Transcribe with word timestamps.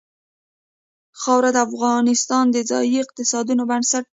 خاوره 1.21 1.49
د 1.53 1.57
افغانستان 1.67 2.45
د 2.51 2.57
ځایي 2.69 2.95
اقتصادونو 3.03 3.63
بنسټ 3.69 4.03
دی. 4.07 4.09